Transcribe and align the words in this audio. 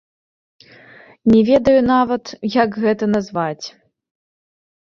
Не 1.33 1.41
ведаю 1.51 1.81
нават, 1.93 2.23
як 2.63 2.81
гэта 2.87 3.03
назваць. 3.17 3.65